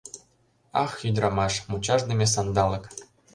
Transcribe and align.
Ах, 0.83 0.93
ӱдырамаш, 1.07 1.53
Мучашдыме 1.69 2.27
Сандалык! 2.33 2.85